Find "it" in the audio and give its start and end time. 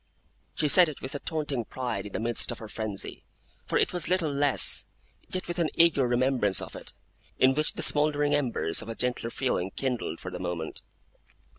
0.89-0.99, 3.77-3.93, 6.75-6.93